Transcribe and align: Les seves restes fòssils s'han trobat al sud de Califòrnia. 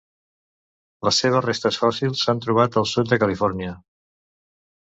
Les 1.07 1.19
seves 1.23 1.43
restes 1.47 1.77
fòssils 1.83 2.25
s'han 2.25 2.43
trobat 2.47 2.81
al 2.83 2.91
sud 2.95 3.13
de 3.13 3.23
Califòrnia. 3.25 3.79